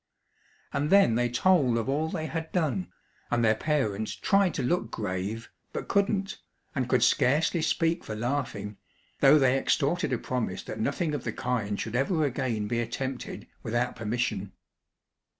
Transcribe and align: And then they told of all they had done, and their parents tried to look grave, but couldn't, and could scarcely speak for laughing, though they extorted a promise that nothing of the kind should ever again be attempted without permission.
And 0.73 0.89
then 0.89 1.13
they 1.13 1.29
told 1.29 1.77
of 1.77 1.87
all 1.87 2.09
they 2.09 2.25
had 2.25 2.51
done, 2.51 2.91
and 3.29 3.45
their 3.45 3.53
parents 3.53 4.15
tried 4.15 4.55
to 4.55 4.63
look 4.63 4.89
grave, 4.89 5.51
but 5.73 5.87
couldn't, 5.87 6.39
and 6.73 6.89
could 6.89 7.03
scarcely 7.03 7.61
speak 7.61 8.03
for 8.03 8.15
laughing, 8.15 8.77
though 9.19 9.37
they 9.37 9.55
extorted 9.55 10.11
a 10.11 10.17
promise 10.17 10.63
that 10.63 10.79
nothing 10.79 11.13
of 11.13 11.23
the 11.23 11.31
kind 11.33 11.79
should 11.79 11.95
ever 11.95 12.25
again 12.25 12.67
be 12.67 12.79
attempted 12.79 13.45
without 13.61 13.95
permission. 13.95 14.53